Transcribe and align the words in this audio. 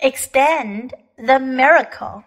extend 0.00 0.94
the 1.16 1.38
miracle. 1.38 2.24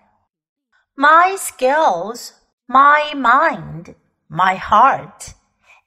My 0.97 1.35
skills, 1.39 2.33
my 2.67 3.13
mind, 3.16 3.96
my 4.29 4.55
heart, 4.55 5.33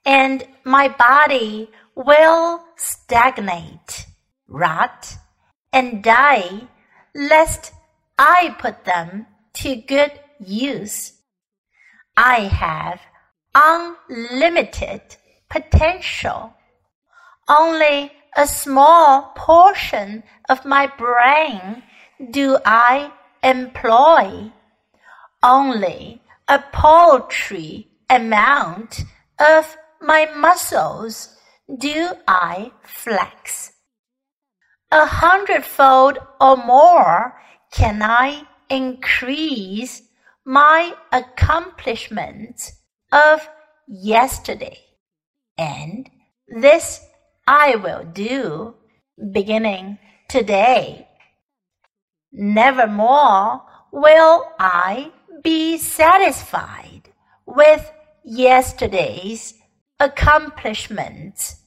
and 0.05 0.43
my 0.63 0.87
body 0.87 1.69
will 1.95 2.63
stagnate, 2.75 4.07
rot, 4.47 5.17
and 5.71 6.03
die, 6.03 6.67
lest 7.13 7.73
I 8.17 8.55
put 8.59 8.85
them 8.85 9.27
to 9.55 9.75
good 9.75 10.11
use. 10.39 11.13
I 12.17 12.41
have 12.41 12.99
unlimited 13.53 15.01
potential. 15.49 16.53
Only 17.47 18.11
a 18.35 18.47
small 18.47 19.31
portion 19.35 20.23
of 20.49 20.65
my 20.65 20.87
brain 20.97 21.83
do 22.31 22.57
I 22.65 23.11
employ. 23.43 24.51
Only 25.41 26.21
a 26.47 26.59
paltry 26.71 27.87
amount 28.09 29.03
of 29.39 29.77
my 30.01 30.27
muscles 30.35 31.37
do 31.77 32.09
I 32.27 32.71
flex. 32.83 33.73
A 34.91 35.05
hundredfold 35.05 36.19
or 36.39 36.57
more 36.57 37.39
can 37.71 38.01
I 38.01 38.43
increase 38.69 40.01
my 40.45 40.93
accomplishments 41.11 42.73
of 43.11 43.47
yesterday. 43.87 44.77
And 45.57 46.09
this 46.47 47.04
I 47.47 47.75
will 47.75 48.03
do 48.03 48.75
beginning 49.31 49.99
today. 50.27 51.07
Nevermore 52.31 53.61
will 53.91 54.45
I 54.59 55.11
be 55.43 55.77
satisfied 55.77 57.09
with 57.45 57.91
yesterday's 58.23 59.53
accomplishments, 59.99 61.57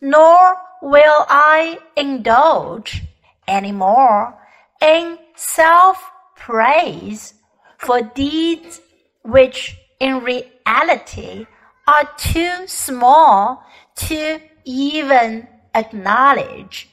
nor 0.00 0.56
will 0.80 1.26
I 1.28 1.78
indulge 1.96 3.02
any 3.48 3.72
more 3.72 4.38
in 4.80 5.18
self 5.34 6.10
praise 6.36 7.34
for 7.78 8.00
deeds 8.00 8.80
which 9.22 9.76
in 9.98 10.20
reality 10.20 11.46
are 11.88 12.08
too 12.16 12.66
small 12.66 13.64
to 13.96 14.40
even 14.66 15.48
acknowledge. 15.74 16.90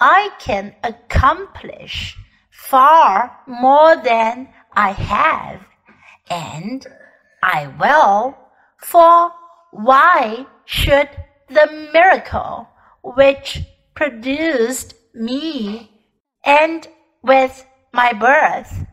I 0.00 0.30
can 0.40 0.74
accomplish 0.82 2.16
far 2.50 3.38
more 3.46 3.94
than 4.02 4.48
I 4.72 4.90
have, 4.90 5.60
and 6.28 6.84
I 7.42 7.68
will, 7.78 8.36
for 8.78 9.30
why 9.70 10.46
should 10.64 11.10
the 11.48 11.90
miracle 11.92 12.68
which 13.02 13.60
produced 13.94 14.94
me 15.14 15.90
end 16.44 16.88
with 17.22 17.66
my 17.92 18.12
birth? 18.12 18.86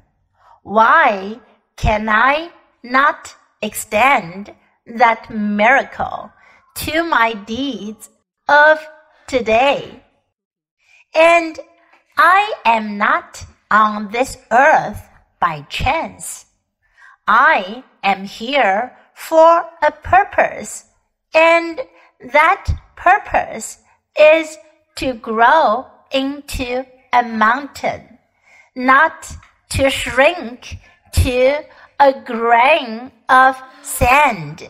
Why 0.63 1.39
can 1.78 2.09
I 2.09 2.52
not 2.83 3.35
extend 3.61 4.53
that 4.85 5.30
miracle 5.30 6.31
to 6.75 7.03
my 7.03 7.33
deeds 7.33 8.09
of 8.47 8.80
today? 9.27 10.03
And 11.13 11.59
I 12.17 12.53
am 12.66 12.97
not 12.97 13.45
on 13.69 14.11
this 14.11 14.38
earth 14.52 15.02
by 15.39 15.66
chance. 15.69 16.45
I 17.28 17.83
am 18.03 18.25
here 18.25 18.97
for 19.13 19.66
a 19.81 19.91
purpose, 19.91 20.85
and 21.34 21.79
that 22.34 22.68
purpose 22.95 23.79
is 24.19 24.57
to 24.95 25.13
grow 25.13 25.88
into 26.12 26.85
a 27.13 27.24
mountain, 27.24 28.18
not 28.75 29.31
to 29.69 29.90
shrink 29.90 30.78
to 31.13 31.63
a 32.00 32.13
grain 32.22 33.12
of 33.29 33.62
sand. 33.81 34.68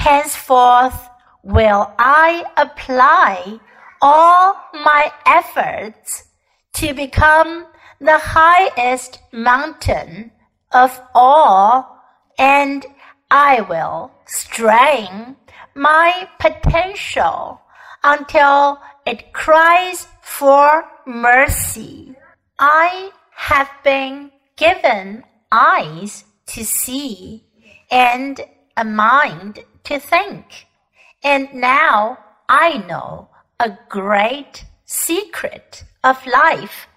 Henceforth 0.00 1.10
will 1.42 1.92
I 1.98 2.46
apply 2.56 3.60
all 4.00 4.56
my 4.72 5.12
efforts 5.26 6.24
to 6.72 6.94
become 6.94 7.66
the 8.00 8.16
highest 8.16 9.18
mountain 9.30 10.32
of 10.72 10.98
all, 11.14 11.98
and 12.38 12.86
I 13.30 13.60
will 13.60 14.10
strain 14.24 15.36
my 15.74 16.26
potential 16.38 17.60
until 18.02 18.80
it 19.04 19.34
cries 19.34 20.06
for 20.22 20.82
mercy. 21.04 22.16
I 22.58 23.10
have 23.32 23.68
been 23.84 24.30
given 24.56 25.24
eyes 25.52 26.24
to 26.46 26.64
see 26.64 27.44
and 27.90 28.40
a 28.80 28.84
mind 28.84 29.60
to 29.84 30.00
think. 30.00 30.66
And 31.22 31.52
now 31.52 32.18
I 32.48 32.78
know 32.88 33.28
a 33.60 33.76
great 33.90 34.64
secret 34.86 35.84
of 36.02 36.26
life, 36.26 36.88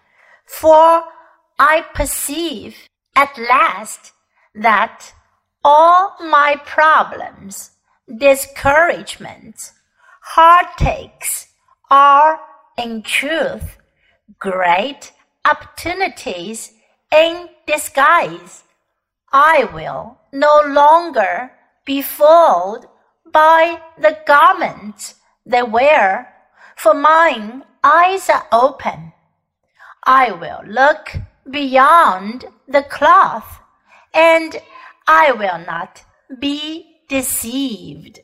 for 0.46 1.04
I 1.60 1.86
perceive 1.94 2.78
at 3.18 3.38
last 3.38 4.14
that 4.56 5.14
all 5.64 6.16
my 6.22 6.56
problems, 6.66 7.72
discouragements, 8.18 9.74
heartaches 10.22 11.48
are 11.92 12.40
in 12.78 13.04
truth 13.04 13.78
great 14.40 15.12
opportunities 15.46 16.72
in 17.12 17.50
disguise. 17.68 18.64
I 19.34 19.66
will 19.74 20.18
no 20.32 20.62
longer 20.66 21.52
be 21.86 22.02
fooled 22.02 22.86
by 23.32 23.82
the 23.98 24.18
garments 24.26 25.16
they 25.46 25.64
wear, 25.64 26.34
for 26.76 26.94
mine 26.94 27.64
eyes 27.84 28.30
are 28.30 28.48
open. 28.52 29.14
I 30.06 30.32
will 30.32 30.62
look 30.66 31.16
beyond 31.50 32.46
the 32.68 32.84
cloth, 32.84 33.60
and 34.14 34.56
I 35.08 35.32
will 35.32 35.60
not 35.66 36.04
be 36.40 36.98
deceived. 37.10 38.20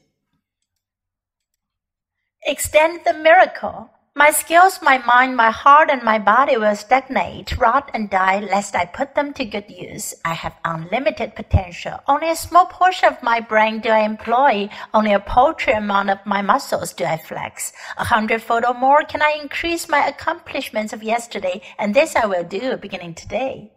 Extend 2.44 3.02
the 3.06 3.14
miracle 3.14 3.92
my 4.20 4.32
skills, 4.32 4.82
my 4.82 4.98
mind, 4.98 5.38
my 5.38 5.50
heart, 5.50 5.90
and 5.90 6.04
my 6.04 6.20
body 6.20 6.58
will 6.58 6.76
stagnate, 6.76 7.58
rot, 7.58 7.90
and 7.94 8.10
die 8.10 8.42
lest 8.42 8.76
I 8.76 8.84
put 8.84 9.16
them 9.16 9.32
to 9.36 9.46
good 9.46 9.70
use. 9.70 10.14
I 10.26 10.34
have 10.34 10.58
unlimited 10.66 11.36
potential. 11.38 12.02
Only 12.06 12.30
a 12.30 12.36
small 12.36 12.66
portion 12.66 13.08
of 13.08 13.24
my 13.24 13.40
brain 13.40 13.80
do 13.80 13.88
I 13.88 14.00
employ. 14.00 14.68
Only 14.94 15.14
a 15.14 15.22
paltry 15.22 15.72
amount 15.72 16.10
of 16.10 16.26
my 16.26 16.42
muscles 16.42 16.92
do 16.92 17.06
I 17.06 17.16
flex. 17.16 17.72
A 17.96 18.04
hundredfold 18.04 18.66
or 18.66 18.74
more 18.74 19.06
can 19.06 19.22
I 19.22 19.40
increase 19.42 19.88
my 19.88 20.06
accomplishments 20.06 20.92
of 20.92 21.02
yesterday, 21.02 21.62
and 21.78 21.96
this 21.96 22.14
I 22.18 22.26
will 22.26 22.44
do 22.44 22.76
beginning 22.76 23.14
today. 23.14 23.72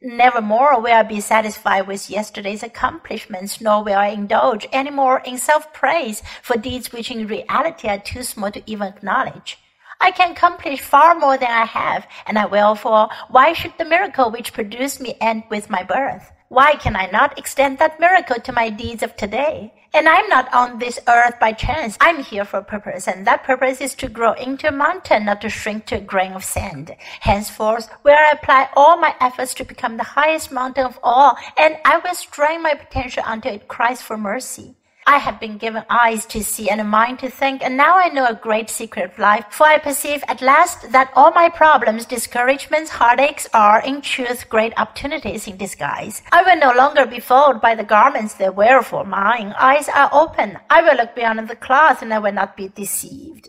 Nevermore 0.00 0.80
will 0.80 0.94
I 0.94 1.02
be 1.02 1.20
satisfied 1.20 1.86
with 1.86 2.08
yesterday's 2.08 2.62
accomplishments, 2.62 3.60
nor 3.60 3.84
will 3.84 3.98
I 3.98 4.08
indulge 4.08 4.66
any 4.72 4.90
more 4.90 5.20
in 5.26 5.36
self 5.36 5.74
praise 5.74 6.22
for 6.40 6.56
deeds 6.56 6.90
which 6.90 7.10
in 7.10 7.26
reality 7.26 7.86
are 7.86 7.98
too 7.98 8.22
small 8.22 8.50
to 8.50 8.62
even 8.64 8.88
acknowledge. 8.88 9.58
I 10.04 10.10
can 10.10 10.32
accomplish 10.32 10.82
far 10.82 11.14
more 11.14 11.38
than 11.38 11.50
I 11.50 11.64
have, 11.64 12.06
and 12.26 12.38
I 12.38 12.44
will, 12.44 12.74
for 12.74 13.08
why 13.30 13.54
should 13.54 13.72
the 13.78 13.86
miracle 13.86 14.30
which 14.30 14.52
produced 14.52 15.00
me 15.00 15.16
end 15.18 15.44
with 15.48 15.70
my 15.70 15.82
birth? 15.82 16.30
Why 16.48 16.74
can 16.74 16.94
I 16.94 17.06
not 17.06 17.38
extend 17.38 17.78
that 17.78 17.98
miracle 17.98 18.36
to 18.38 18.52
my 18.52 18.68
deeds 18.68 19.02
of 19.02 19.16
today? 19.16 19.72
And 19.94 20.06
I'm 20.06 20.28
not 20.28 20.52
on 20.52 20.78
this 20.78 21.00
earth 21.08 21.40
by 21.40 21.52
chance. 21.52 21.96
I'm 22.02 22.22
here 22.22 22.44
for 22.44 22.58
a 22.58 22.62
purpose, 22.62 23.08
and 23.08 23.26
that 23.26 23.44
purpose 23.44 23.80
is 23.80 23.94
to 23.94 24.10
grow 24.10 24.34
into 24.34 24.68
a 24.68 24.72
mountain, 24.72 25.24
not 25.24 25.40
to 25.40 25.48
shrink 25.48 25.86
to 25.86 25.96
a 25.96 26.00
grain 26.12 26.32
of 26.32 26.44
sand. 26.44 26.94
Henceforth, 27.20 27.88
will 28.02 28.12
I 28.12 28.32
apply 28.32 28.68
all 28.76 28.98
my 28.98 29.14
efforts 29.22 29.54
to 29.54 29.64
become 29.64 29.96
the 29.96 30.12
highest 30.20 30.52
mountain 30.52 30.84
of 30.84 30.98
all, 31.02 31.38
and 31.56 31.78
I 31.86 31.96
will 31.96 32.14
strain 32.14 32.62
my 32.62 32.74
potential 32.74 33.22
until 33.26 33.54
it 33.54 33.68
cries 33.68 34.02
for 34.02 34.18
mercy. 34.18 34.76
I 35.06 35.18
have 35.18 35.38
been 35.38 35.58
given 35.58 35.84
eyes 35.90 36.24
to 36.26 36.42
see 36.42 36.70
and 36.70 36.80
a 36.80 36.84
mind 36.84 37.18
to 37.18 37.30
think, 37.30 37.62
and 37.62 37.76
now 37.76 37.98
I 37.98 38.08
know 38.08 38.26
a 38.26 38.34
great 38.34 38.70
secret 38.70 39.10
of 39.10 39.18
life, 39.18 39.44
for 39.50 39.66
I 39.66 39.78
perceive 39.78 40.24
at 40.28 40.40
last 40.40 40.92
that 40.92 41.12
all 41.14 41.30
my 41.32 41.50
problems, 41.50 42.06
discouragements, 42.06 42.90
heartaches 42.90 43.48
are 43.52 43.82
in 43.82 44.00
truth 44.00 44.48
great 44.48 44.72
opportunities 44.78 45.46
in 45.46 45.58
disguise. 45.58 46.22
I 46.32 46.42
will 46.42 46.58
no 46.58 46.72
longer 46.76 47.04
be 47.04 47.20
fooled 47.20 47.60
by 47.60 47.74
the 47.74 47.84
garments 47.84 48.34
they 48.34 48.48
wear, 48.48 48.82
for 48.82 49.04
mine 49.04 49.54
eyes 49.58 49.88
are 49.88 50.08
open. 50.12 50.58
I 50.70 50.80
will 50.82 50.96
look 50.96 51.14
beyond 51.14 51.48
the 51.48 51.56
cloth, 51.56 52.00
and 52.00 52.12
I 52.12 52.18
will 52.18 52.32
not 52.32 52.56
be 52.56 52.68
deceived. 52.68 53.48